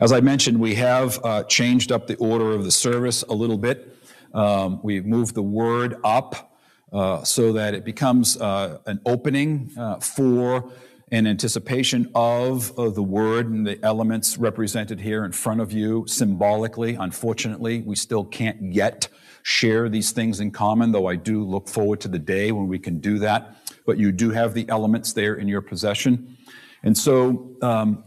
[0.00, 3.58] As I mentioned, we have uh, changed up the order of the service a little
[3.58, 3.96] bit.
[4.32, 6.58] Um, we've moved the word up
[6.92, 10.72] uh, so that it becomes uh, an opening uh, for
[11.12, 16.04] an anticipation of, of the word and the elements represented here in front of you
[16.08, 16.94] symbolically.
[16.96, 19.06] Unfortunately, we still can't yet
[19.44, 22.80] share these things in common, though I do look forward to the day when we
[22.80, 23.56] can do that.
[23.86, 26.36] But you do have the elements there in your possession.
[26.82, 28.02] And so, um,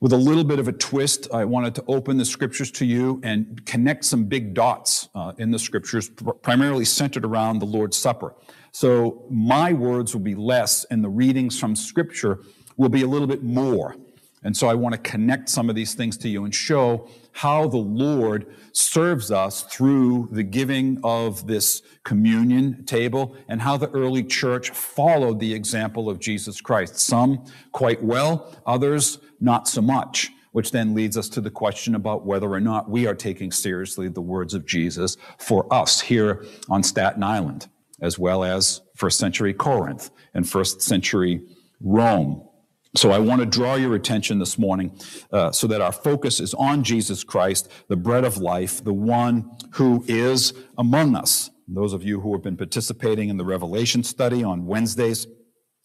[0.00, 3.20] with a little bit of a twist, I wanted to open the scriptures to you
[3.22, 8.34] and connect some big dots uh, in the scriptures, primarily centered around the Lord's Supper.
[8.72, 12.40] So my words will be less, and the readings from scripture
[12.78, 13.96] will be a little bit more.
[14.42, 17.06] And so I want to connect some of these things to you and show
[17.40, 23.88] how the Lord serves us through the giving of this communion table and how the
[23.92, 26.98] early church followed the example of Jesus Christ.
[26.98, 32.26] Some quite well, others not so much, which then leads us to the question about
[32.26, 36.82] whether or not we are taking seriously the words of Jesus for us here on
[36.82, 37.68] Staten Island,
[38.02, 41.40] as well as first century Corinth and first century
[41.80, 42.49] Rome.
[42.96, 44.98] So I want to draw your attention this morning
[45.32, 49.48] uh, so that our focus is on Jesus Christ, the bread of life, the one
[49.74, 51.50] who is among us.
[51.68, 55.28] Those of you who have been participating in the Revelation study on Wednesdays,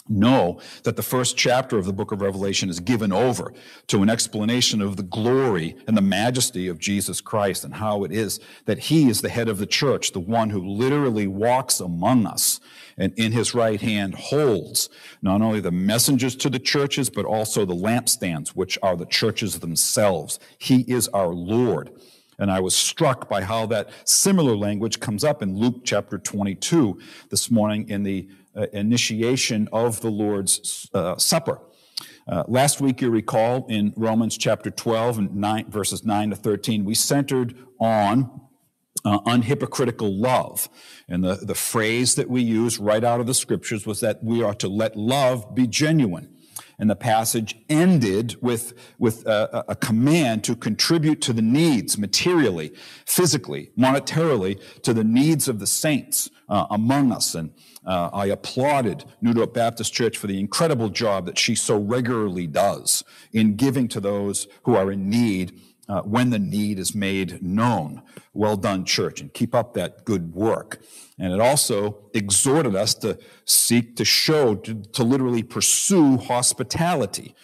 [0.08, 3.54] know that the first chapter of the book of Revelation is given over
[3.88, 8.12] to an explanation of the glory and the majesty of Jesus Christ and how it
[8.12, 12.26] is that he is the head of the church, the one who literally walks among
[12.26, 12.60] us
[12.98, 14.90] and in his right hand holds
[15.22, 19.60] not only the messengers to the churches, but also the lampstands, which are the churches
[19.60, 20.40] themselves.
[20.58, 21.92] He is our Lord.
[22.38, 27.00] And I was struck by how that similar language comes up in Luke chapter 22
[27.30, 31.60] this morning in the uh, initiation of the Lord's uh, Supper.
[32.28, 36.84] Uh, last week, you recall in Romans chapter 12 and 9, verses 9 to 13,
[36.84, 38.42] we centered on
[39.06, 40.68] uh, unhypocritical love.
[41.08, 44.42] And the, the phrase that we use right out of the scriptures was that we
[44.42, 46.35] are to let love be genuine.
[46.78, 52.74] And the passage ended with, with a, a, command to contribute to the needs materially,
[53.06, 57.34] physically, monetarily, to the needs of the saints uh, among us.
[57.34, 57.52] And
[57.86, 62.48] uh, I applauded New Dorp Baptist Church for the incredible job that she so regularly
[62.48, 67.42] does in giving to those who are in need uh, when the need is made
[67.42, 68.02] known.
[68.34, 70.82] Well done, church, and keep up that good work.
[71.20, 77.36] And it also exhorted us to seek to show, to, to literally pursue hospitality.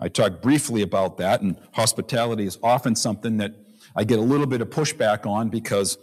[0.00, 3.54] I talked briefly about that, and hospitality is often something that
[3.94, 5.98] I get a little bit of pushback on because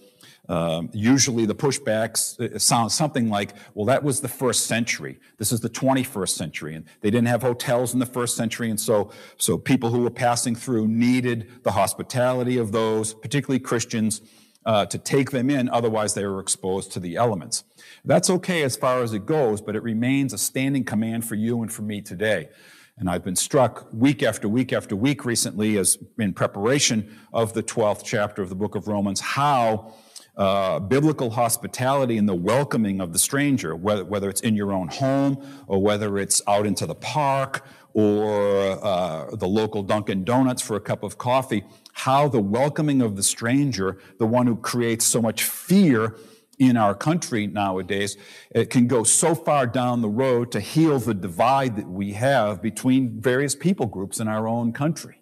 [0.49, 5.19] um, usually the pushbacks uh, sound something like, well, that was the first century.
[5.37, 6.75] This is the 21st century.
[6.75, 8.69] And they didn't have hotels in the first century.
[8.69, 14.21] And so, so people who were passing through needed the hospitality of those, particularly Christians,
[14.65, 15.69] uh, to take them in.
[15.69, 17.63] Otherwise, they were exposed to the elements.
[18.05, 21.61] That's okay as far as it goes, but it remains a standing command for you
[21.61, 22.49] and for me today.
[22.97, 27.61] And I've been struck week after week after week recently as in preparation of the
[27.61, 29.93] 12th chapter of the book of Romans, how
[30.37, 34.87] uh, biblical hospitality and the welcoming of the stranger, whether, whether it's in your own
[34.87, 40.75] home or whether it's out into the park or uh, the local Dunkin' Donuts for
[40.75, 45.21] a cup of coffee, how the welcoming of the stranger, the one who creates so
[45.21, 46.15] much fear
[46.59, 48.15] in our country nowadays,
[48.51, 52.61] it can go so far down the road to heal the divide that we have
[52.61, 55.21] between various people groups in our own country.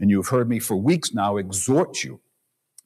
[0.00, 2.20] And you've heard me for weeks now exhort you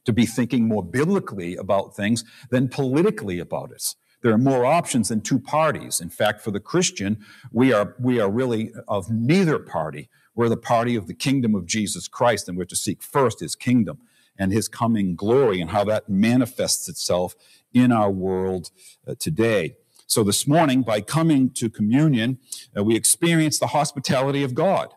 [0.06, 3.94] to be thinking more biblically about things than politically about it.
[4.22, 6.00] There are more options than two parties.
[6.00, 7.18] In fact, for the Christian,
[7.52, 10.08] we are, we are really of neither party.
[10.34, 13.54] We're the party of the kingdom of Jesus Christ, and we're to seek first his
[13.54, 13.98] kingdom
[14.38, 17.34] and his coming glory and how that manifests itself
[17.72, 18.70] in our world
[19.06, 19.76] uh, today.
[20.06, 22.38] So this morning, by coming to communion,
[22.76, 24.94] uh, we experience the hospitality of God.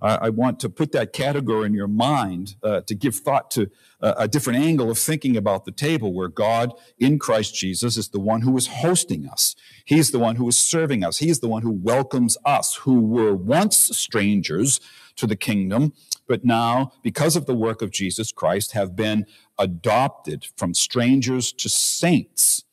[0.00, 3.70] I want to put that category in your mind uh, to give thought to
[4.00, 8.10] uh, a different angle of thinking about the table where God in Christ Jesus is
[8.10, 9.56] the one who is hosting us.
[9.86, 11.18] He's the one who is serving us.
[11.18, 14.80] He's the one who welcomes us who were once strangers
[15.16, 15.94] to the kingdom,
[16.28, 19.24] but now, because of the work of Jesus Christ, have been
[19.58, 22.64] adopted from strangers to saints,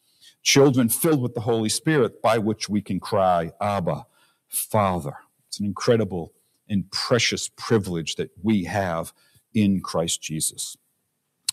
[0.41, 4.07] children filled with the Holy Spirit by which we can cry, Abba,
[4.49, 5.13] Father.
[5.47, 6.33] It's an incredible
[6.69, 9.13] and precious privilege that we have
[9.53, 10.77] in Christ Jesus.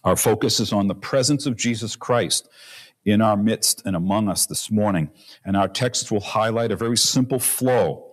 [0.05, 2.49] Our focus is on the presence of Jesus Christ
[3.05, 5.11] in our midst and among us this morning.
[5.45, 8.10] And our text will highlight a very simple flow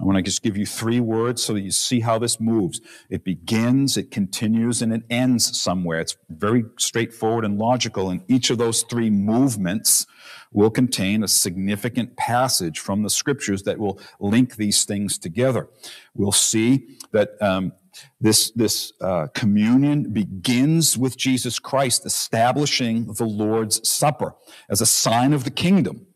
[0.00, 2.80] I want to just give you three words so that you see how this moves.
[3.10, 6.00] It begins, it continues, and it ends somewhere.
[6.00, 8.08] It's very straightforward and logical.
[8.08, 10.06] And each of those three movements
[10.50, 15.68] will contain a significant passage from the scriptures that will link these things together.
[16.14, 17.72] We'll see that um,
[18.18, 24.34] this, this uh, communion begins with Jesus Christ establishing the Lord's Supper
[24.70, 26.06] as a sign of the kingdom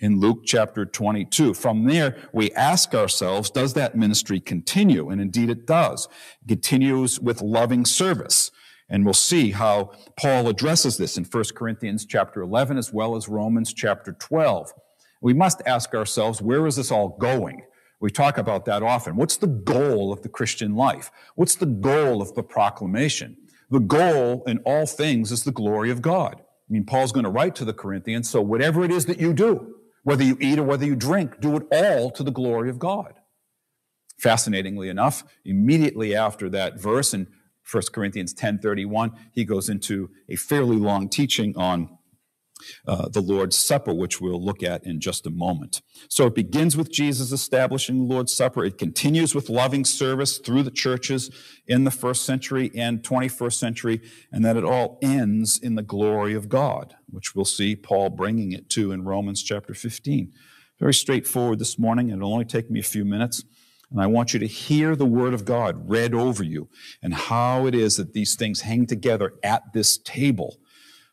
[0.00, 1.54] in Luke chapter 22.
[1.54, 5.10] From there, we ask ourselves, does that ministry continue?
[5.10, 6.08] And indeed it does.
[6.42, 8.50] It continues with loving service.
[8.88, 13.28] And we'll see how Paul addresses this in 1 Corinthians chapter 11 as well as
[13.28, 14.72] Romans chapter 12.
[15.20, 17.62] We must ask ourselves, where is this all going?
[18.00, 19.14] We talk about that often.
[19.14, 21.10] What's the goal of the Christian life?
[21.34, 23.36] What's the goal of the proclamation?
[23.68, 26.40] The goal in all things is the glory of God.
[26.40, 29.34] I mean, Paul's going to write to the Corinthians, so whatever it is that you
[29.34, 32.78] do, whether you eat or whether you drink, do it all to the glory of
[32.78, 33.14] God.
[34.18, 37.26] Fascinatingly enough, immediately after that verse in
[37.70, 41.98] 1 Corinthians 10:31, he goes into a fairly long teaching on
[42.86, 45.82] uh, the Lord's Supper, which we'll look at in just a moment.
[46.08, 48.64] So it begins with Jesus establishing the Lord's Supper.
[48.64, 51.30] It continues with loving service through the churches
[51.66, 54.00] in the first century and 21st century,
[54.32, 58.52] and that it all ends in the glory of God, which we'll see Paul bringing
[58.52, 60.32] it to in Romans chapter 15.
[60.78, 62.08] Very straightforward this morning.
[62.08, 63.44] It'll only take me a few minutes.
[63.90, 66.68] And I want you to hear the word of God read over you
[67.02, 70.58] and how it is that these things hang together at this table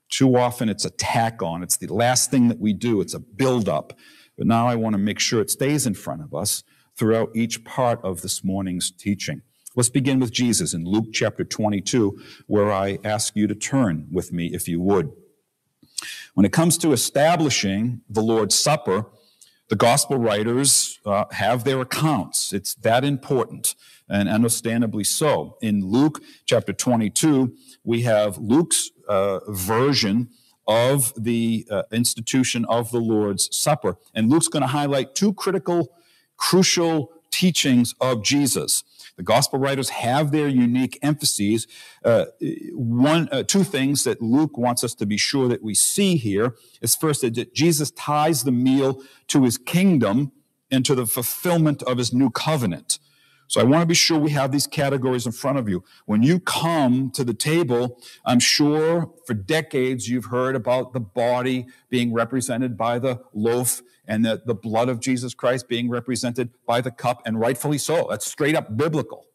[0.09, 1.63] too often it's a tack on.
[1.63, 3.01] It's the last thing that we do.
[3.01, 3.94] It's a build-up.
[4.38, 6.63] But now I want to make sure it stays in front of us
[6.95, 9.42] throughout each part of this morning's teaching.
[9.75, 14.31] Let's begin with Jesus in Luke chapter 22, where I ask you to turn with
[14.31, 15.12] me, if you would.
[16.33, 19.06] When it comes to establishing the Lord's Supper,
[19.69, 22.53] the gospel writers uh, have their accounts.
[22.53, 23.75] It's that important,
[24.10, 25.57] and understandably so.
[25.62, 27.53] In Luke chapter 22,
[27.83, 30.30] we have Luke's uh, version
[30.68, 33.98] of the uh, institution of the Lord's Supper.
[34.13, 35.95] And Luke's going to highlight two critical,
[36.36, 38.83] crucial teachings of Jesus.
[39.15, 41.68] The gospel writers have their unique emphases.
[42.04, 42.25] Uh,
[42.74, 46.56] one, uh, two things that Luke wants us to be sure that we see here
[46.81, 50.31] is first that Jesus ties the meal to his kingdom
[50.69, 53.00] and to the fulfillment of his new covenant.
[53.47, 55.83] So I want to be sure we have these categories in front of you.
[56.05, 61.67] When you come to the table, I'm sure for decades you've heard about the body
[61.89, 66.81] being represented by the loaf and the, the blood of Jesus Christ being represented by
[66.81, 68.07] the cup, and rightfully so.
[68.09, 69.25] That's straight up biblical.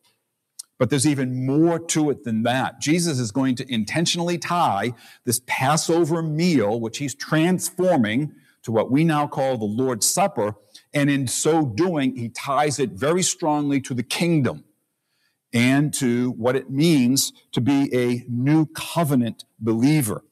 [0.79, 2.81] But there's even more to it than that.
[2.81, 4.95] Jesus is going to intentionally tie
[5.25, 8.33] this Passover meal, which he's transforming
[8.63, 10.57] to what we now call the Lord's Supper,
[10.95, 14.65] and in so doing, he ties it very strongly to the kingdom
[15.53, 20.25] and to what it means to be a new covenant believer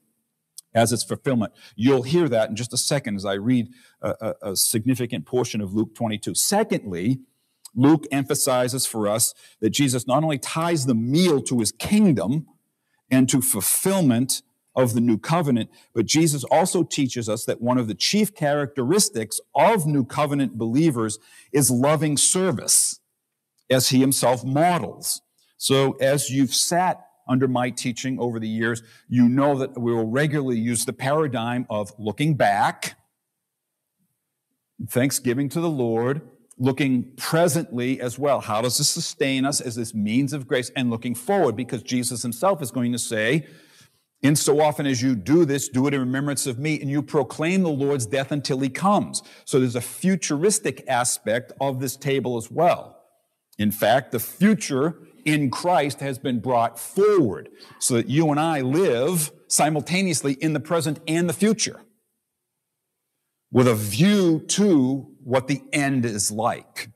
[0.74, 1.52] as its fulfillment.
[1.76, 3.68] You'll hear that in just a second as I read
[4.00, 6.34] a, a, a, significant portion of Luke 22.
[6.34, 7.20] Secondly,
[7.74, 12.46] Luke emphasizes for us that Jesus not only ties the meal to his kingdom
[13.10, 14.42] and to fulfillment
[14.76, 15.70] of the new covenant.
[15.94, 21.18] But Jesus also teaches us that one of the chief characteristics of new covenant believers
[21.52, 23.00] is loving service,
[23.68, 25.22] as he himself models.
[25.56, 30.08] So as you've sat under my teaching over the years, you know that we will
[30.08, 32.96] regularly use the paradigm of looking back,
[34.88, 36.22] thanksgiving to the Lord,
[36.58, 38.40] looking presently as well.
[38.40, 40.70] How does this sustain us as this means of grace?
[40.74, 43.46] And looking forward, because Jesus himself is going to say,
[44.22, 47.02] in so often as you do this, do it in remembrance of me, and you
[47.02, 49.22] proclaim the Lord's death until he comes.
[49.44, 52.98] So there's a futuristic aspect of this table as well.
[53.58, 57.48] In fact, the future in Christ has been brought forward
[57.78, 61.80] so that you and I live simultaneously in the present and the future
[63.50, 66.90] with a view to what the end is like.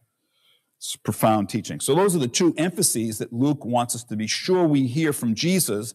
[0.78, 1.80] It's profound teaching.
[1.80, 5.12] So those are the two emphases that Luke wants us to be sure we hear
[5.12, 5.94] from Jesus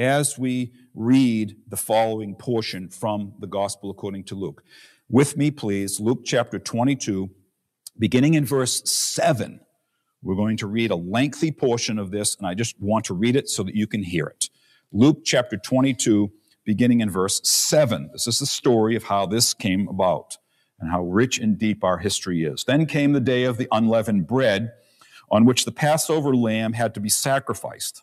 [0.00, 4.64] as we read the following portion from the Gospel according to Luke.
[5.10, 7.28] With me, please, Luke chapter 22,
[7.98, 9.60] beginning in verse 7.
[10.22, 13.36] We're going to read a lengthy portion of this, and I just want to read
[13.36, 14.48] it so that you can hear it.
[14.90, 16.32] Luke chapter 22,
[16.64, 18.08] beginning in verse 7.
[18.12, 20.38] This is the story of how this came about
[20.78, 22.64] and how rich and deep our history is.
[22.64, 24.72] Then came the day of the unleavened bread,
[25.30, 28.02] on which the Passover lamb had to be sacrificed.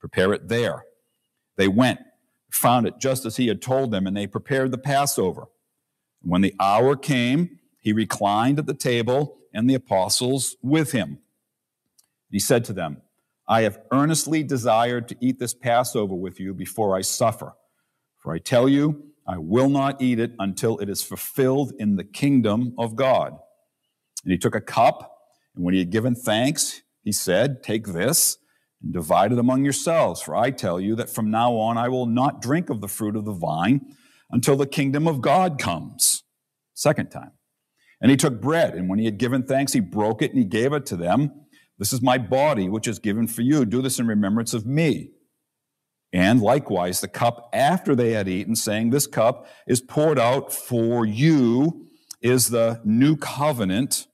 [0.00, 0.84] Prepare it there.
[1.56, 2.00] They went,
[2.50, 5.48] found it just as he had told them, and they prepared the Passover.
[6.22, 11.18] When the hour came, he reclined at the table, and the apostles with him.
[12.30, 13.02] He said to them,
[13.48, 17.54] I have earnestly desired to eat this Passover with you before I suffer.
[18.18, 22.04] For I tell you, I will not eat it until it is fulfilled in the
[22.04, 23.38] kingdom of God.
[24.22, 25.18] And he took a cup,
[25.54, 28.38] and when he had given thanks, he said, Take this
[28.82, 30.20] and divide it among yourselves.
[30.20, 33.16] For I tell you that from now on I will not drink of the fruit
[33.16, 33.94] of the vine
[34.30, 36.22] until the kingdom of God comes.
[36.74, 37.32] Second time.
[38.00, 40.44] And he took bread, and when he had given thanks, he broke it and he
[40.44, 41.32] gave it to them.
[41.78, 43.64] This is my body, which is given for you.
[43.64, 45.10] Do this in remembrance of me.
[46.12, 51.04] And likewise, the cup after they had eaten, saying, This cup is poured out for
[51.04, 51.88] you,
[52.22, 54.06] is the new covenant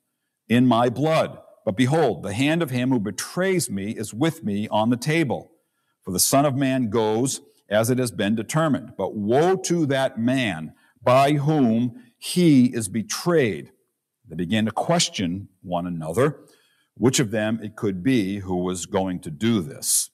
[0.48, 1.38] in my blood.
[1.64, 5.50] But behold, the hand of him who betrays me is with me on the table.
[6.02, 8.92] For the Son of Man goes as it has been determined.
[8.96, 13.72] But woe to that man by whom he is betrayed.
[14.28, 16.40] They began to question one another
[16.96, 20.10] which of them it could be who was going to do this.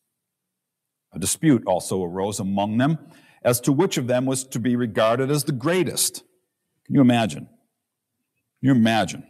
[1.13, 2.99] A dispute also arose among them
[3.43, 6.23] as to which of them was to be regarded as the greatest.
[6.87, 7.47] Can you imagine?
[7.47, 9.27] Can you imagine?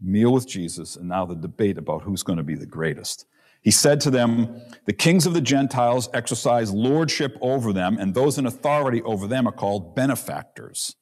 [0.00, 3.26] Meal with Jesus, and now the debate about who's going to be the greatest.
[3.62, 8.38] He said to them, The kings of the Gentiles exercise lordship over them, and those
[8.38, 10.94] in authority over them are called benefactors.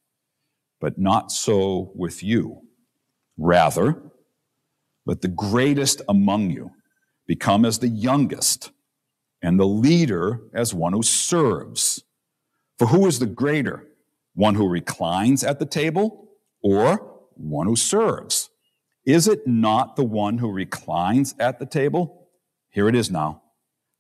[0.81, 2.63] But not so with you.
[3.37, 4.01] Rather,
[5.07, 6.71] let the greatest among you
[7.27, 8.71] become as the youngest,
[9.43, 12.05] and the leader as one who serves.
[12.79, 13.87] For who is the greater,
[14.35, 16.31] one who reclines at the table
[16.63, 18.51] or one who serves?
[19.07, 22.29] Is it not the one who reclines at the table?
[22.71, 23.43] Here it is now.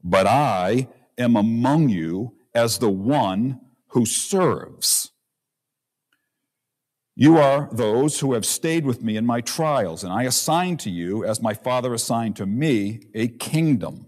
[0.02, 5.10] But I am among you as the one who serves.
[7.16, 10.90] You are those who have stayed with me in my trials, and I assign to
[10.90, 14.06] you, as my Father assigned to me, a kingdom,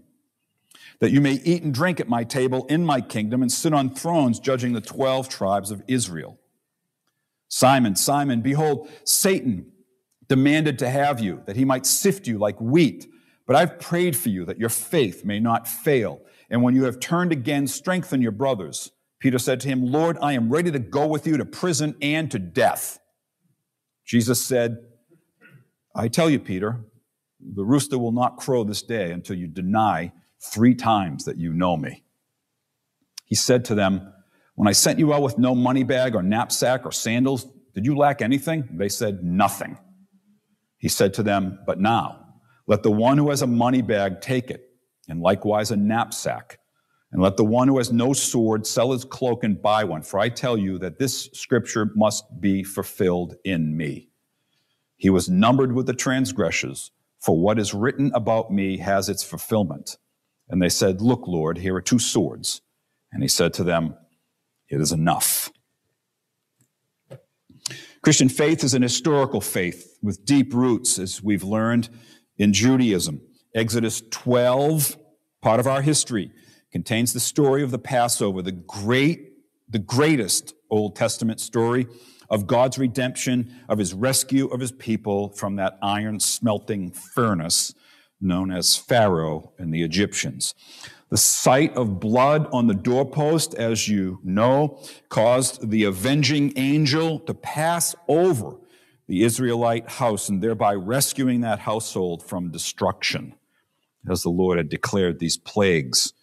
[0.99, 3.95] that you may eat and drink at my table in my kingdom and sit on
[3.95, 6.37] thrones judging the twelve tribes of Israel.
[7.47, 9.71] Simon, Simon, behold, Satan
[10.27, 13.07] demanded to have you, that he might sift you like wheat.
[13.45, 16.21] But I've prayed for you that your faith may not fail.
[16.49, 18.91] And when you have turned again, strengthen your brothers.
[19.19, 22.29] Peter said to him, Lord, I am ready to go with you to prison and
[22.31, 22.99] to death.
[24.05, 24.77] Jesus said,
[25.95, 26.79] I tell you, Peter,
[27.39, 31.75] the rooster will not crow this day until you deny three times that you know
[31.75, 32.03] me.
[33.25, 34.13] He said to them,
[34.55, 37.95] When I sent you out with no money bag or knapsack or sandals, did you
[37.95, 38.67] lack anything?
[38.71, 39.77] They said, Nothing.
[40.77, 42.25] He said to them, But now,
[42.67, 44.69] let the one who has a money bag take it,
[45.07, 46.59] and likewise a knapsack
[47.11, 50.19] and let the one who has no sword sell his cloak and buy one, for
[50.19, 54.09] I tell you that this scripture must be fulfilled in me.
[54.97, 59.97] He was numbered with the transgressors, for what is written about me has its fulfillment.
[60.49, 62.61] And they said, Look, Lord, here are two swords.
[63.11, 63.95] And he said to them,
[64.69, 65.51] It is enough.
[68.03, 71.89] Christian faith is an historical faith with deep roots, as we've learned
[72.37, 73.21] in Judaism.
[73.55, 74.97] Exodus 12,
[75.41, 76.31] part of our history,
[76.71, 79.31] contains the story of the Passover, the great,
[79.67, 81.87] the greatest Old Testament story
[82.29, 87.73] of God's redemption, of his rescue of his people from that iron smelting furnace
[88.19, 90.53] known as Pharaoh and the Egyptians.
[91.09, 97.33] The sight of blood on the doorpost, as you know, caused the avenging angel to
[97.33, 98.57] pass over
[99.07, 103.35] the Israelite house and thereby rescuing that household from destruction,
[104.09, 106.13] as the Lord had declared these plagues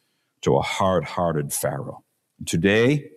[0.43, 2.05] to a hard hearted Pharaoh.
[2.45, 3.11] Today,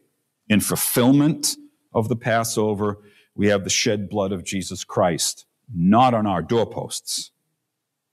[0.47, 1.57] in fulfillment
[1.93, 2.99] of the Passover,
[3.35, 7.31] we have the shed blood of Jesus Christ, not on our doorposts,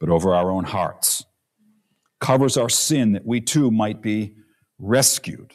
[0.01, 1.25] but over our own hearts.
[2.21, 4.35] Covers our sin that we too might be
[4.79, 5.55] rescued.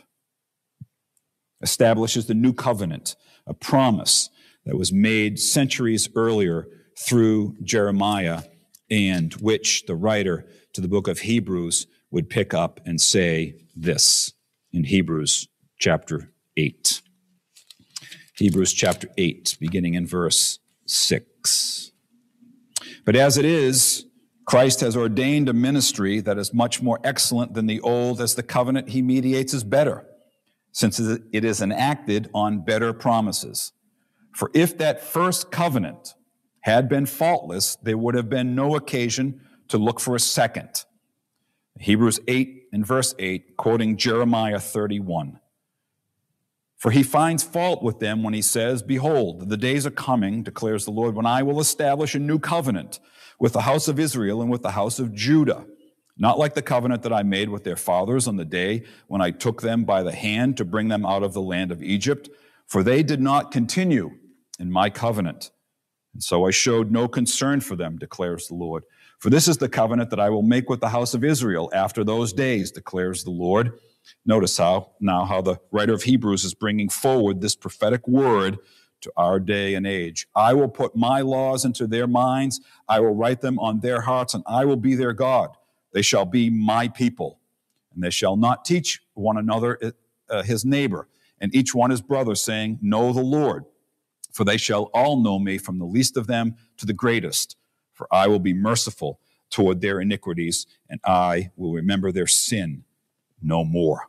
[1.62, 3.16] Establishes the new covenant,
[3.46, 4.30] a promise
[4.66, 6.68] that was made centuries earlier
[6.98, 8.44] through Jeremiah
[8.90, 14.34] and which the writer to the book of Hebrews would pick up and say this
[14.72, 15.48] in Hebrews
[15.80, 17.02] chapter 8.
[18.38, 21.92] Hebrews chapter 8, beginning in verse 6.
[23.06, 24.06] But as it is,
[24.50, 28.42] Christ has ordained a ministry that is much more excellent than the old, as the
[28.42, 30.08] covenant he mediates is better,
[30.72, 33.74] since it is enacted on better promises.
[34.34, 36.16] For if that first covenant
[36.62, 40.84] had been faultless, there would have been no occasion to look for a second.
[41.80, 45.40] Hebrews 8 and verse 8, quoting Jeremiah 31.
[46.76, 50.86] For he finds fault with them when he says, Behold, the days are coming, declares
[50.86, 53.00] the Lord, when I will establish a new covenant
[53.40, 55.66] with the house of Israel and with the house of Judah.
[56.18, 59.32] Not like the covenant that I made with their fathers on the day when I
[59.32, 62.30] took them by the hand to bring them out of the land of Egypt,
[62.68, 64.12] for they did not continue
[64.60, 65.52] in my covenant.
[66.14, 68.84] And so I showed no concern for them, declares the Lord.
[69.20, 72.04] For this is the covenant that I will make with the house of Israel after
[72.04, 73.80] those days, declares the Lord.
[74.26, 78.58] Notice how now how the writer of Hebrews is bringing forward this prophetic word
[79.02, 80.28] to our day and age.
[80.36, 84.34] I will put my laws into their minds, I will write them on their hearts,
[84.34, 85.50] and I will be their God.
[85.94, 87.40] They shall be my people,
[87.94, 89.94] and they shall not teach one another
[90.30, 91.08] uh, his neighbor,
[91.42, 93.66] and each one his brother, saying, Know the Lord.
[94.32, 97.58] For they shall all know me from the least of them to the greatest.
[97.94, 102.84] For I will be merciful toward their iniquities, and I will remember their sin
[103.42, 104.08] no more.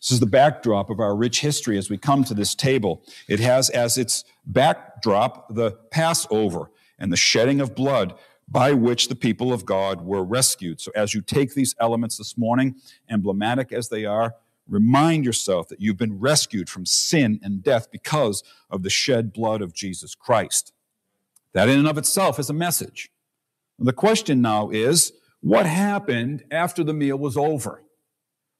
[0.00, 3.02] This is the backdrop of our rich history as we come to this table.
[3.28, 8.14] It has as its backdrop the Passover and the shedding of blood
[8.48, 10.80] by which the people of God were rescued.
[10.80, 12.76] So, as you take these elements this morning,
[13.10, 14.34] emblematic as they are,
[14.68, 19.62] remind yourself that you've been rescued from sin and death because of the shed blood
[19.62, 20.72] of Jesus Christ.
[21.52, 23.10] That, in and of itself, is a message.
[23.78, 27.82] The question now is what happened after the meal was over?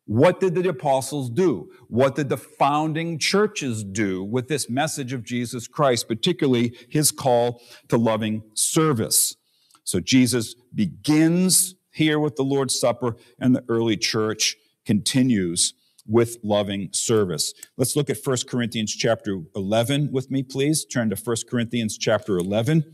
[0.06, 1.68] What did the apostles do?
[1.88, 7.60] What did the founding churches do with this message of Jesus Christ, particularly his call
[7.88, 9.36] to loving service?
[9.82, 15.74] So Jesus begins here with the Lord's Supper, and the early church continues
[16.06, 17.52] with loving service.
[17.76, 20.84] Let's look at 1 Corinthians chapter 11 with me, please.
[20.84, 22.84] Turn to 1 Corinthians chapter 11.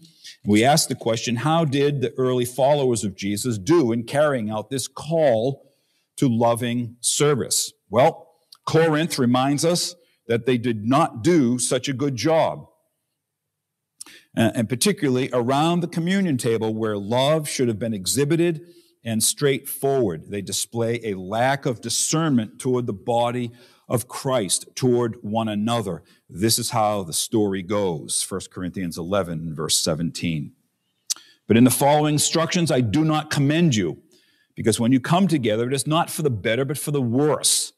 [0.47, 4.71] We ask the question, how did the early followers of Jesus do in carrying out
[4.71, 5.72] this call
[6.17, 7.73] to loving service?
[7.91, 8.29] Well,
[8.67, 9.95] Corinth reminds us
[10.29, 12.67] that they did not do such a good job.
[14.37, 18.63] Uh, and particularly around the communion table where love should have been exhibited
[19.05, 20.31] and straightforward.
[20.31, 23.51] They display a lack of discernment toward the body
[23.89, 26.03] of Christ, toward one another.
[26.31, 30.53] This is how the story goes 1 Corinthians 11, verse 17.
[31.47, 34.02] But in the following instructions, I do not commend you,
[34.55, 37.73] because when you come together, it is not for the better, but for the worse.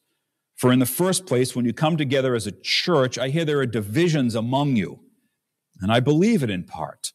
[0.55, 3.59] For in the first place, when you come together as a church, I hear there
[3.59, 4.99] are divisions among you.
[5.81, 7.11] And I believe it in part.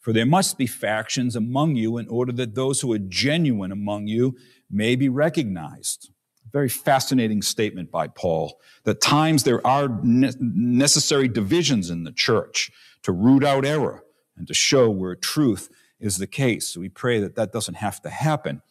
[0.00, 4.06] For there must be factions among you in order that those who are genuine among
[4.06, 4.36] you
[4.70, 6.10] may be recognized.
[6.52, 8.60] Very fascinating statement by Paul.
[8.84, 12.70] That times there are necessary divisions in the church
[13.02, 14.04] to root out error
[14.36, 16.68] and to show where truth is the case.
[16.68, 18.62] So we pray that that doesn't have to happen.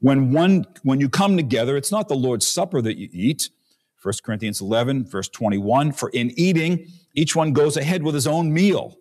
[0.00, 3.50] When one, when you come together, it's not the Lord's Supper that you eat.
[4.02, 8.52] 1 Corinthians 11, verse 21, for in eating, each one goes ahead with his own
[8.52, 8.98] meal.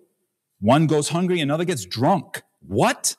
[0.61, 2.41] One goes hungry, another gets drunk.
[2.61, 3.17] What?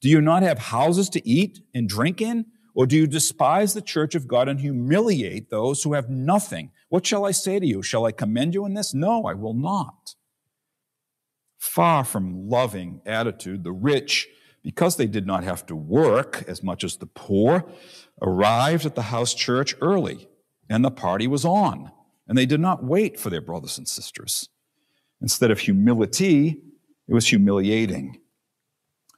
[0.00, 2.46] Do you not have houses to eat and drink in?
[2.74, 6.70] Or do you despise the church of God and humiliate those who have nothing?
[6.88, 7.82] What shall I say to you?
[7.82, 8.94] Shall I commend you in this?
[8.94, 10.14] No, I will not.
[11.58, 14.28] Far from loving attitude, the rich,
[14.62, 17.64] because they did not have to work as much as the poor,
[18.20, 20.28] arrived at the house church early,
[20.68, 21.90] and the party was on,
[22.28, 24.48] and they did not wait for their brothers and sisters.
[25.20, 26.60] Instead of humility,
[27.08, 28.18] it was humiliating.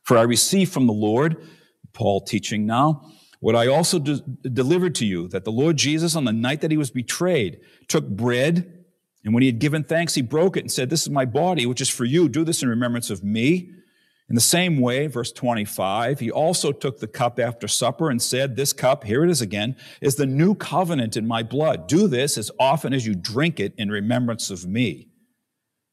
[0.02, 1.46] For I received from the Lord,
[1.92, 6.24] Paul teaching now, what I also de- delivered to you, that the Lord Jesus, on
[6.24, 8.84] the night that he was betrayed, took bread,
[9.24, 11.66] and when he had given thanks, he broke it and said, This is my body,
[11.66, 12.28] which is for you.
[12.28, 13.70] Do this in remembrance of me.
[14.28, 18.56] In the same way, verse 25, he also took the cup after supper and said,
[18.56, 21.86] This cup, here it is again, is the new covenant in my blood.
[21.86, 25.08] Do this as often as you drink it in remembrance of me.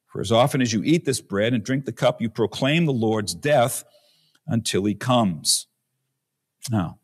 [0.08, 2.94] For as often as you eat this bread and drink the cup, you proclaim the
[2.94, 3.84] Lord's death
[4.48, 5.68] until he comes.
[6.70, 7.00] Now,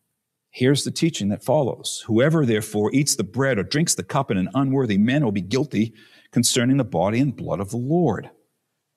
[0.50, 2.04] here's the teaching that follows.
[2.08, 5.42] Whoever therefore eats the bread or drinks the cup in an unworthy manner will be
[5.42, 5.94] guilty
[6.32, 8.30] concerning the body and blood of the Lord.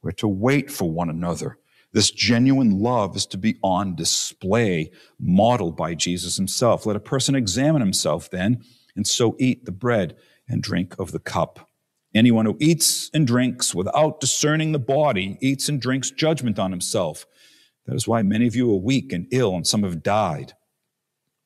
[0.02, 1.58] We're to wait for one another.
[1.92, 6.86] This genuine love is to be on display, modeled by Jesus himself.
[6.86, 8.62] Let a person examine himself then,
[8.94, 10.16] and so eat the bread
[10.48, 11.68] and drink of the cup.
[12.14, 17.26] Anyone who eats and drinks without discerning the body eats and drinks judgment on himself,
[17.86, 20.52] That is why many of you are weak and ill, and some have died.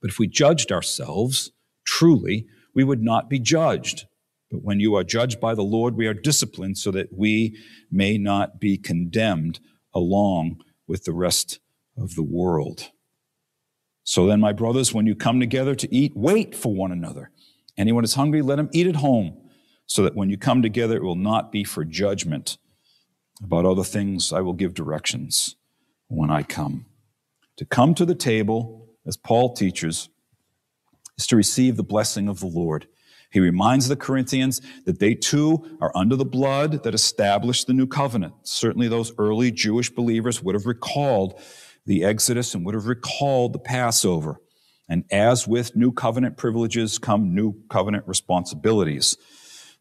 [0.02, 1.52] But if we judged ourselves
[1.87, 4.07] truly, we would not be judged.
[4.50, 7.57] But when you are judged by the Lord, we are disciplined so that we
[7.90, 9.61] may not be condemned
[9.94, 11.61] along with the rest
[11.96, 12.90] of the world.
[14.02, 17.30] So then, my brothers, when you come together to eat, wait for one another.
[17.76, 19.37] Anyone is hungry, let him eat at home,
[19.87, 22.59] so that when you come together, it will not be for judgment.
[23.42, 25.57] About other things, I will give directions
[26.09, 26.87] when I come.
[27.57, 30.09] To come to the table, as Paul teaches,
[31.16, 32.87] is to receive the blessing of the Lord.
[33.34, 37.88] He reminds the Corinthians that they too are under the blood that established the new
[37.88, 38.32] covenant.
[38.44, 41.40] Certainly, those early Jewish believers would have recalled
[41.84, 44.40] the Exodus and would have recalled the Passover.
[44.88, 49.16] And as with new covenant privileges come new covenant responsibilities,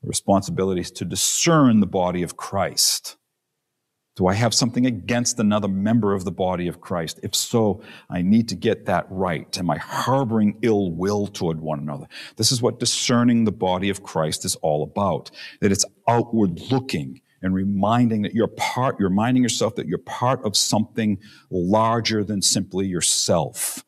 [0.02, 3.18] responsibilities to discern the body of Christ.
[4.16, 7.20] Do I have something against another member of the body of Christ?
[7.24, 9.58] If so, I need to get that right.
[9.58, 12.06] Am I harboring ill will toward one another?
[12.36, 15.32] This is what discerning the body of Christ is all about.
[15.62, 20.46] That it's outward looking and reminding that you're part, you're reminding yourself that you're part
[20.46, 21.18] of something
[21.50, 23.84] larger than simply yourself.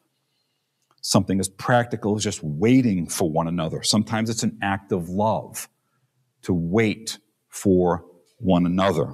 [1.02, 3.84] Something as practical as just waiting for one another.
[3.84, 5.70] Sometimes it's an act of love
[6.42, 8.06] to wait for
[8.40, 9.14] one another.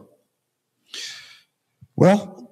[2.02, 2.52] Well,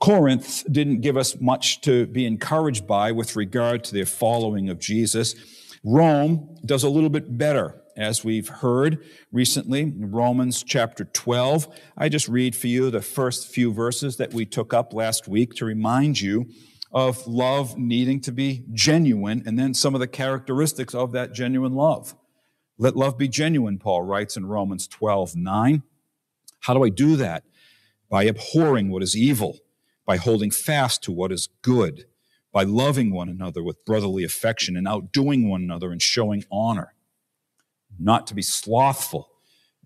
[0.00, 4.80] Corinth didn't give us much to be encouraged by with regard to their following of
[4.80, 5.36] Jesus.
[5.84, 11.68] Rome does a little bit better, as we've heard recently, in Romans chapter 12.
[11.96, 15.54] I just read for you the first few verses that we took up last week
[15.54, 16.46] to remind you
[16.90, 21.76] of love needing to be genuine and then some of the characteristics of that genuine
[21.76, 22.16] love.
[22.78, 25.84] Let love be genuine, Paul writes in Romans 12, 9.
[26.62, 27.44] How do I do that?
[28.08, 29.58] By abhorring what is evil,
[30.06, 32.06] by holding fast to what is good,
[32.52, 36.94] by loving one another with brotherly affection and outdoing one another and showing honor.
[37.98, 39.28] Not to be slothful,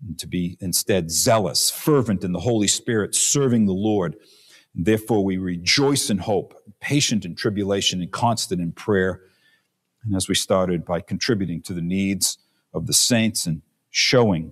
[0.05, 4.15] and to be instead zealous, fervent in the Holy Spirit, serving the Lord.
[4.75, 9.21] Therefore, we rejoice in hope, patient in tribulation, and constant in prayer.
[10.03, 12.37] And as we started by contributing to the needs
[12.73, 14.51] of the saints and showing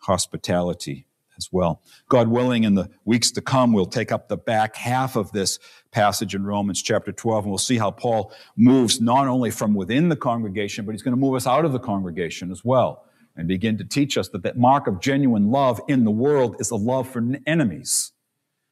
[0.00, 1.06] hospitality
[1.40, 1.82] as well.
[2.08, 5.58] God willing, in the weeks to come, we'll take up the back half of this
[5.90, 10.08] passage in Romans chapter 12, and we'll see how Paul moves not only from within
[10.08, 13.04] the congregation, but he's going to move us out of the congregation as well
[13.36, 16.70] and begin to teach us that that mark of genuine love in the world is
[16.70, 18.12] a love for enemies.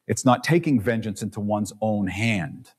[0.06, 2.72] It's not taking vengeance into one's own hand.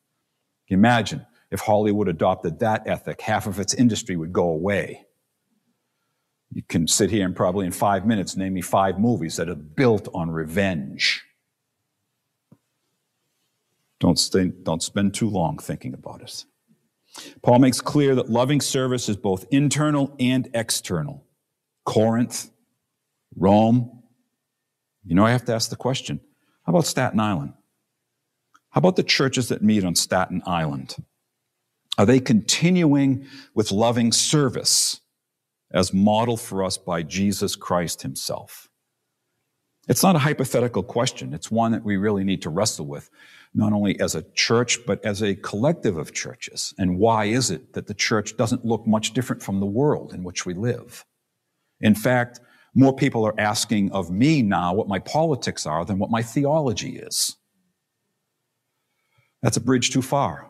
[0.67, 5.05] Imagine if Hollywood adopted that ethic, half of its industry would go away.
[6.51, 9.55] You can sit here and probably in five minutes name me five movies that are
[9.55, 11.23] built on revenge.
[13.99, 16.45] Don't, stay, don't spend too long thinking about it.
[17.41, 21.25] Paul makes clear that loving service is both internal and external.
[21.85, 22.49] Corinth,
[23.35, 24.03] Rome.
[25.05, 26.19] You know, I have to ask the question
[26.63, 27.53] how about Staten Island?
[28.69, 30.95] How about the churches that meet on Staten Island?
[31.97, 35.01] Are they continuing with loving service?
[35.71, 38.69] As modeled for us by Jesus Christ himself?
[39.87, 41.33] It's not a hypothetical question.
[41.33, 43.09] It's one that we really need to wrestle with,
[43.55, 46.75] not only as a church, but as a collective of churches.
[46.77, 50.23] And why is it that the church doesn't look much different from the world in
[50.23, 51.05] which we live?
[51.81, 52.39] In fact,
[52.75, 56.97] more people are asking of me now what my politics are than what my theology
[56.97, 57.35] is.
[59.41, 60.48] That's a bridge too far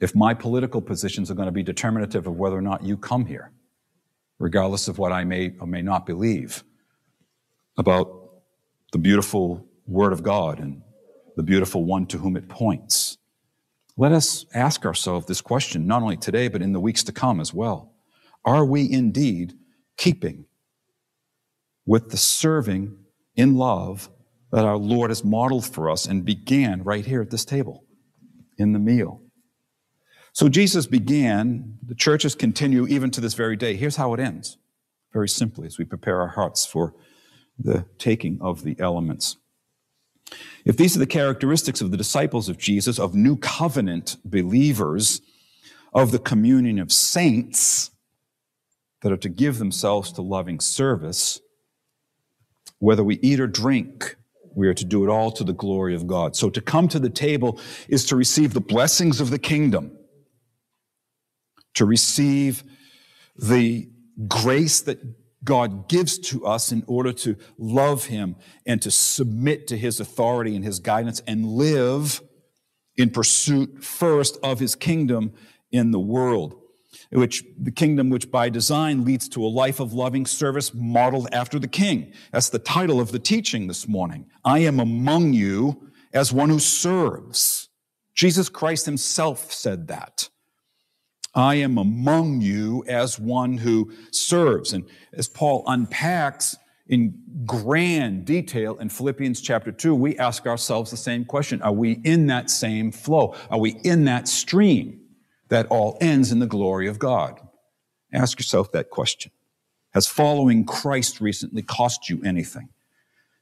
[0.00, 3.26] if my political positions are going to be determinative of whether or not you come
[3.26, 3.52] here,
[4.38, 6.62] regardless of what I may or may not believe
[7.76, 8.30] about
[8.92, 10.82] the beautiful Word of God and
[11.36, 13.18] the beautiful one to whom it points.
[13.96, 17.40] Let us ask ourselves this question, not only today, but in the weeks to come
[17.40, 17.94] as well.
[18.44, 19.54] Are we indeed
[19.96, 20.46] keeping
[21.84, 22.96] with the serving
[23.34, 24.10] in love
[24.52, 27.84] that our Lord has modeled for us and began right here at this table
[28.56, 29.22] in the meal?
[30.38, 33.74] So Jesus began, the churches continue even to this very day.
[33.74, 34.56] Here's how it ends,
[35.12, 36.94] very simply, as we prepare our hearts for
[37.58, 39.36] the taking of the elements.
[40.64, 45.22] If these are the characteristics of the disciples of Jesus, of new covenant believers,
[45.92, 47.90] of the communion of saints
[49.02, 51.40] that are to give themselves to loving service,
[52.78, 54.14] whether we eat or drink,
[54.54, 56.36] we are to do it all to the glory of God.
[56.36, 59.97] So to come to the table is to receive the blessings of the kingdom
[61.78, 62.62] to receive
[63.36, 63.88] the
[64.28, 64.98] grace that
[65.44, 68.36] God gives to us in order to love Him
[68.66, 72.20] and to submit to His authority and His guidance and live
[72.96, 75.32] in pursuit first of His kingdom
[75.70, 76.60] in the world
[77.10, 81.58] which the kingdom which by design leads to a life of loving service modeled after
[81.58, 82.12] the king.
[82.32, 84.26] That's the title of the teaching this morning.
[84.44, 87.68] I am among you as one who serves.
[88.14, 90.28] Jesus Christ himself said that.
[91.38, 94.72] I am among you as one who serves.
[94.72, 96.56] And as Paul unpacks
[96.88, 97.14] in
[97.46, 102.26] grand detail in Philippians chapter 2, we ask ourselves the same question Are we in
[102.26, 103.36] that same flow?
[103.50, 105.00] Are we in that stream?
[105.48, 107.40] that all ends in the glory of God?
[108.12, 109.32] Ask yourself that question.
[109.94, 112.68] Has following Christ recently cost you anything?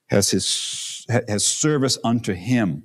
[0.06, 2.84] Has his has service unto him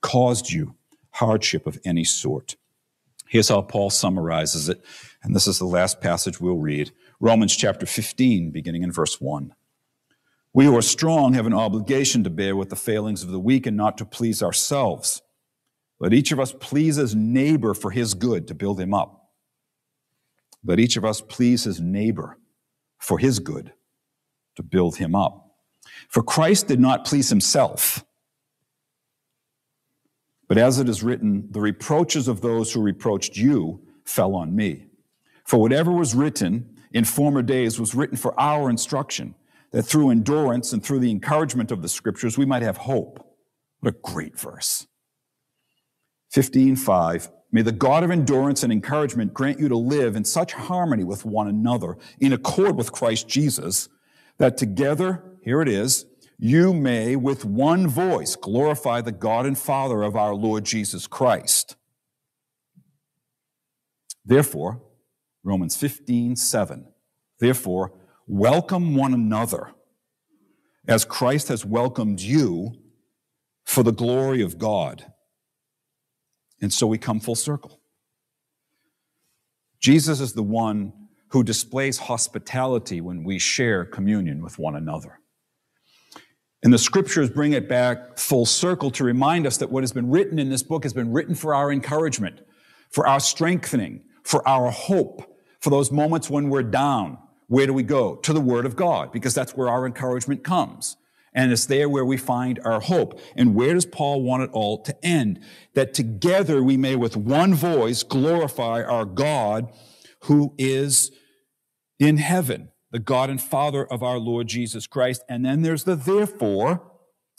[0.00, 0.74] caused you
[1.10, 2.56] hardship of any sort?
[3.34, 4.80] Here's how Paul summarizes it,
[5.24, 6.92] and this is the last passage we'll read.
[7.18, 9.52] Romans chapter 15, beginning in verse 1.
[10.52, 13.66] We who are strong have an obligation to bear with the failings of the weak
[13.66, 15.20] and not to please ourselves.
[15.98, 19.32] Let each of us please his neighbor for his good to build him up.
[20.64, 22.38] Let each of us please his neighbor
[22.98, 23.72] for his good
[24.54, 25.56] to build him up.
[26.08, 28.04] For Christ did not please himself.
[30.54, 34.86] But as it is written, the reproaches of those who reproached you fell on me.
[35.44, 39.34] For whatever was written in former days was written for our instruction,
[39.72, 43.36] that through endurance and through the encouragement of the scriptures we might have hope.
[43.80, 44.86] What a great verse.
[46.32, 51.02] 15:5 May the God of endurance and encouragement grant you to live in such harmony
[51.02, 53.88] with one another in accord with Christ Jesus
[54.38, 56.06] that together here it is
[56.38, 61.76] you may with one voice glorify the God and Father of our Lord Jesus Christ.
[64.24, 64.82] Therefore,
[65.42, 66.86] Romans 15, 7.
[67.38, 67.92] Therefore,
[68.26, 69.72] welcome one another
[70.88, 72.72] as Christ has welcomed you
[73.64, 75.12] for the glory of God.
[76.60, 77.80] And so we come full circle.
[79.80, 80.92] Jesus is the one
[81.28, 85.20] who displays hospitality when we share communion with one another.
[86.64, 90.10] And the scriptures bring it back full circle to remind us that what has been
[90.10, 92.40] written in this book has been written for our encouragement,
[92.90, 97.18] for our strengthening, for our hope, for those moments when we're down.
[97.48, 98.16] Where do we go?
[98.16, 100.96] To the Word of God, because that's where our encouragement comes.
[101.34, 103.20] And it's there where we find our hope.
[103.36, 105.40] And where does Paul want it all to end?
[105.74, 109.70] That together we may with one voice glorify our God
[110.20, 111.10] who is
[111.98, 115.24] in heaven, the God and Father of our Lord Jesus Christ.
[115.28, 116.80] And then there's the therefore.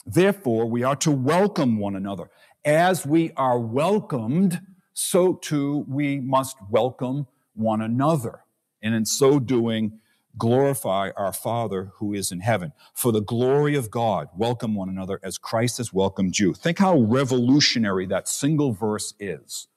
[0.04, 2.28] Therefore, we are to welcome one another.
[2.62, 4.60] As we are welcomed,
[4.92, 8.40] so too we must welcome one another.
[8.82, 9.98] And in so doing,
[10.36, 12.74] glorify our Father who is in heaven.
[12.92, 16.52] For the glory of God, welcome one another as Christ has welcomed you.
[16.52, 19.68] Think how revolutionary that single verse is.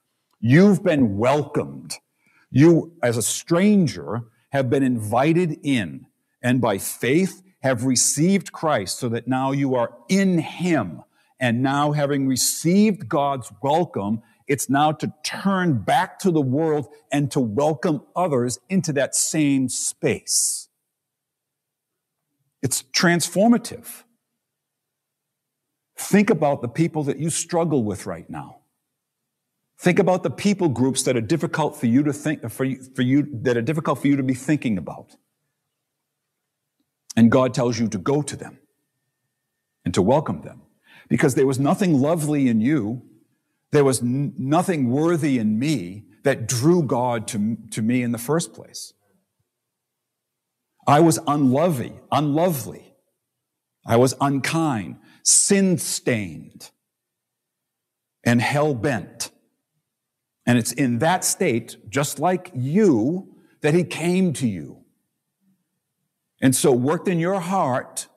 [0.41, 1.93] You've been welcomed.
[2.51, 6.07] You, as a stranger, have been invited in,
[6.41, 11.03] and by faith have received Christ so that now you are in Him.
[11.39, 17.31] And now, having received God's welcome, it's now to turn back to the world and
[17.31, 20.67] to welcome others into that same space.
[22.61, 24.03] It's transformative.
[25.97, 28.58] Think about the people that you struggle with right now.
[29.79, 33.01] Think about the people groups that are difficult for you to think, for you, for
[33.01, 35.15] you, that are difficult for you to be thinking about.
[37.15, 38.59] And God tells you to go to them
[39.85, 40.63] and to welcome them
[41.07, 43.09] because there was nothing lovely in you
[43.71, 48.17] there was n- nothing worthy in me that drew God to, to me in the
[48.17, 48.93] first place.
[50.87, 52.95] I was unlovely, unlovely.
[53.85, 56.71] I was unkind, sin stained,
[58.23, 59.18] and hell bent.
[60.49, 64.79] And it's in that state, just like you, that he came to you.
[66.41, 68.07] And so worked in your heart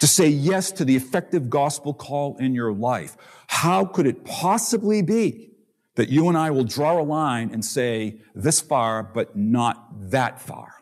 [0.00, 3.18] to say yes to the effective gospel call in your life.
[3.48, 5.50] How could it possibly be
[5.96, 10.40] that you and I will draw a line and say this far, but not that
[10.40, 10.72] far?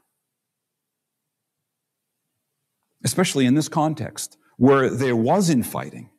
[3.03, 6.11] Especially in this context where there was infighting,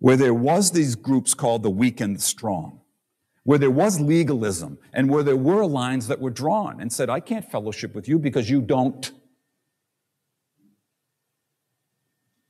[0.00, 2.80] where there was these groups called the weak and the strong,
[3.46, 7.20] where there was legalism, and where there were lines that were drawn and said, I
[7.20, 9.12] can't fellowship with you because you don't.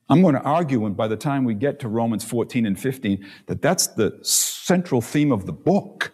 [0.09, 3.23] I'm going to argue, and by the time we get to Romans 14 and 15,
[3.45, 6.13] that that's the central theme of the book.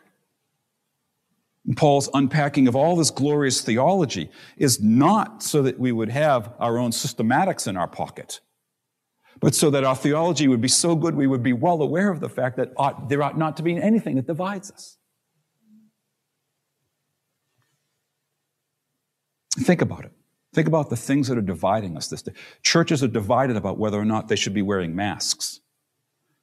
[1.78, 6.78] Paul's unpacking of all this glorious theology is not so that we would have our
[6.78, 8.42] own systematics in our pocket,
[9.40, 12.20] but so that our theology would be so good we would be well aware of
[12.20, 14.98] the fact that ought, there ought not to be anything that divides us.
[19.60, 20.12] Think about it.
[20.54, 22.34] Think about the things that are dividing us this day.
[22.62, 25.62] Churches are divided about whether or not they should be wearing masks.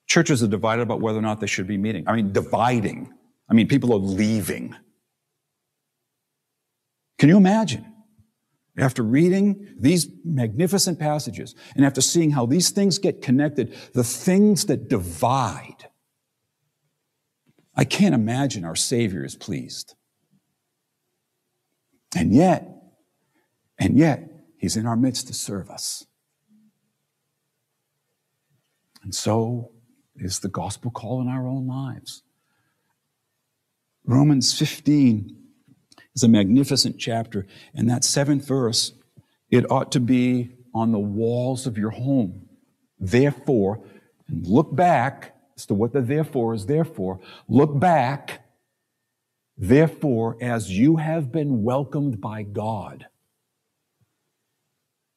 [0.06, 2.04] Churches are divided about whether or not they should be meeting.
[2.08, 3.12] I mean, dividing.
[3.48, 4.74] I mean, people are leaving.
[7.18, 7.89] Can you imagine?
[8.76, 14.66] After reading these magnificent passages and after seeing how these things get connected, the things
[14.66, 15.88] that divide,
[17.74, 19.94] I can't imagine our Savior is pleased.
[22.16, 22.68] And yet,
[23.78, 26.04] and yet, He's in our midst to serve us.
[29.02, 29.72] And so
[30.16, 32.22] is the gospel call in our own lives.
[34.04, 35.39] Romans 15
[36.14, 37.46] is a magnificent chapter.
[37.74, 38.92] And that seventh verse,
[39.50, 42.48] it ought to be on the walls of your home.
[42.98, 43.82] Therefore,
[44.28, 47.20] look back as to what the therefore is there for.
[47.48, 48.44] Look back,
[49.56, 53.06] therefore, as you have been welcomed by God,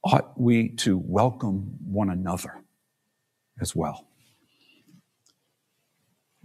[0.04, 2.62] ought we to welcome one another
[3.62, 4.08] as well.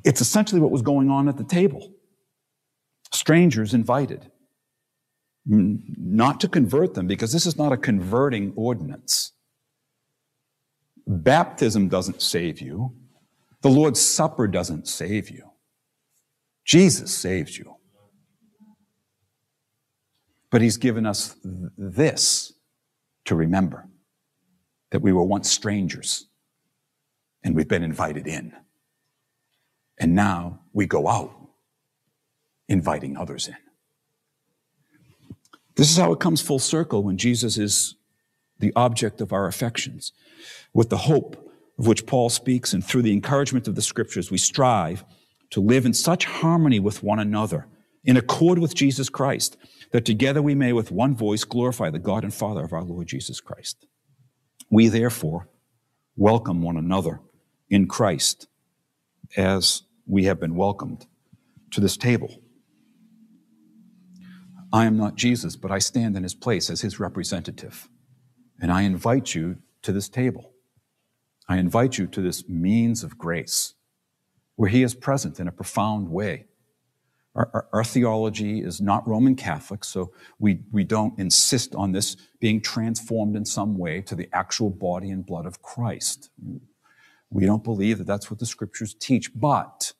[0.04, 1.92] It's essentially what was going on at the table.
[3.12, 4.30] Strangers invited
[5.48, 9.32] not to convert them because this is not a converting ordinance.
[11.06, 12.94] Baptism doesn't save you.
[13.62, 15.50] The Lord's Supper doesn't save you.
[16.64, 17.76] Jesus saves you.
[20.50, 22.52] But He's given us this
[23.24, 23.88] to remember
[24.90, 26.26] that we were once strangers
[27.42, 28.52] and we've been invited in.
[29.98, 31.34] And now we go out
[32.68, 33.56] inviting others in.
[35.78, 37.94] This is how it comes full circle when Jesus is
[38.58, 40.12] the object of our affections.
[40.74, 41.36] With the hope
[41.78, 45.04] of which Paul speaks and through the encouragement of the scriptures, we strive
[45.50, 47.68] to live in such harmony with one another,
[48.02, 49.56] in accord with Jesus Christ,
[49.92, 53.06] that together we may with one voice glorify the God and Father of our Lord
[53.06, 53.86] Jesus Christ.
[54.68, 55.48] We therefore
[56.16, 57.20] welcome one another
[57.70, 58.48] in Christ
[59.36, 61.06] as we have been welcomed
[61.70, 62.42] to this table.
[64.72, 67.88] I am not Jesus, but I stand in his place as his representative.
[68.60, 70.52] And I invite you to this table.
[71.48, 73.74] I invite you to this means of grace
[74.56, 76.46] where he is present in a profound way.
[77.34, 82.16] Our, our, our, theology is not Roman Catholic, so we, we don't insist on this
[82.40, 86.30] being transformed in some way to the actual body and blood of Christ.
[87.30, 89.92] We don't believe that that's what the scriptures teach, but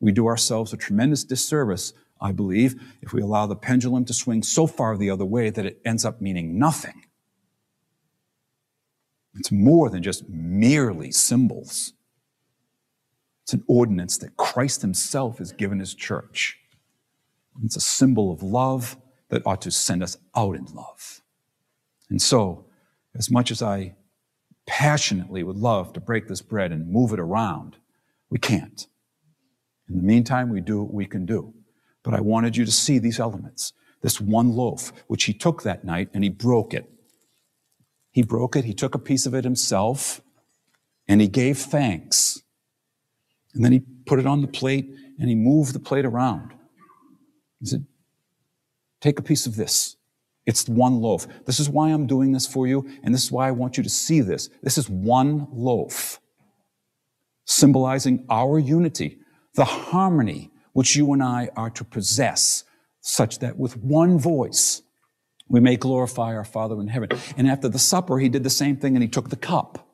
[0.00, 1.92] we do ourselves a tremendous disservice
[2.22, 5.66] I believe, if we allow the pendulum to swing so far the other way that
[5.66, 7.04] it ends up meaning nothing.
[9.34, 11.94] It's more than just merely symbols.
[13.42, 16.58] It's an ordinance that Christ Himself has given His church.
[17.64, 18.96] It's a symbol of love
[19.28, 21.22] that ought to send us out in love.
[22.08, 22.66] And so,
[23.14, 23.96] as much as I
[24.66, 27.76] passionately would love to break this bread and move it around,
[28.30, 28.86] we can't.
[29.88, 31.52] In the meantime, we do what we can do.
[32.02, 33.72] But I wanted you to see these elements.
[34.02, 36.90] This one loaf, which he took that night and he broke it.
[38.10, 40.20] He broke it, he took a piece of it himself,
[41.08, 42.42] and he gave thanks.
[43.54, 46.52] And then he put it on the plate and he moved the plate around.
[47.60, 47.86] He said,
[49.00, 49.96] Take a piece of this.
[50.46, 51.26] It's one loaf.
[51.44, 53.82] This is why I'm doing this for you, and this is why I want you
[53.82, 54.48] to see this.
[54.62, 56.20] This is one loaf,
[57.44, 59.18] symbolizing our unity,
[59.54, 62.64] the harmony which you and I are to possess,
[63.00, 64.82] such that with one voice
[65.48, 67.10] we may glorify our Father in heaven.
[67.36, 69.86] And after the supper, he did the same thing and he took the cup.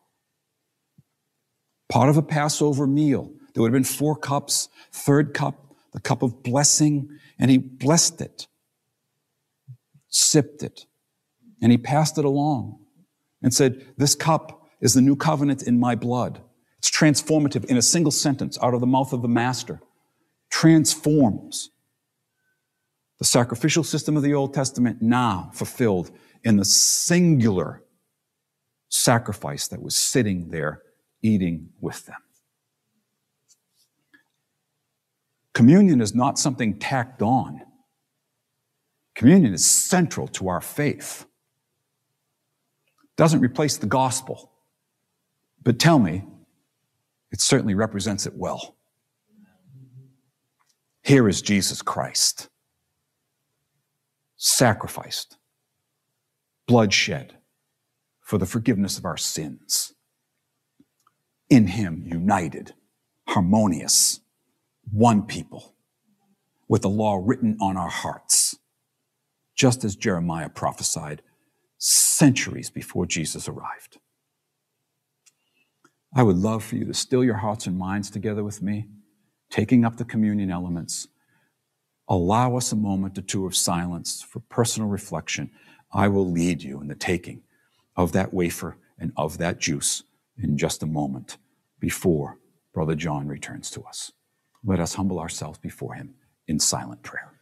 [1.89, 3.33] Part of a Passover meal.
[3.53, 8.21] There would have been four cups, third cup, the cup of blessing, and he blessed
[8.21, 8.47] it,
[10.09, 10.87] sipped it,
[11.61, 12.79] and he passed it along
[13.43, 16.41] and said, This cup is the new covenant in my blood.
[16.79, 19.81] It's transformative in a single sentence out of the mouth of the Master
[20.51, 21.71] transforms
[23.19, 26.11] the sacrificial system of the Old Testament now fulfilled
[26.45, 27.83] in the singular
[28.89, 30.83] sacrifice that was sitting there
[31.23, 32.21] eating with them.
[35.53, 37.61] Communion is not something tacked on.
[39.17, 41.27] Communion is central to our faith.
[43.03, 44.53] It Doesn't replace the gospel.
[45.65, 46.25] But tell me,
[47.33, 48.78] it certainly represents it well.
[51.09, 52.51] Here is Jesus Christ.
[54.37, 55.39] sacrificed,
[56.67, 57.39] bloodshed
[58.21, 59.95] for the forgiveness of our sins.
[61.51, 62.75] In him, united,
[63.29, 64.21] harmonious,
[64.93, 65.75] one people,
[66.69, 68.57] with the law written on our hearts,
[69.55, 71.23] just as Jeremiah prophesied
[71.79, 73.99] centuries before Jesus arrived.
[76.15, 78.89] I would love for you to still your hearts and minds together with me,
[79.51, 81.09] taking up the communion elements.
[82.09, 85.51] Allow us a moment or two of silence for personal reflection.
[85.93, 87.43] I will lead you in the taking
[87.97, 90.03] of that wafer and of that juice
[90.37, 91.39] in just a moment
[91.81, 92.39] before
[92.73, 94.13] Brother John returns to us.
[94.65, 96.15] Let us humble ourselves before him
[96.47, 97.38] in silent prayer.